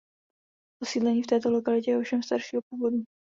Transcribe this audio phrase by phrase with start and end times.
[0.83, 3.03] Osídlení v této lokalitě je ovšem staršího původu.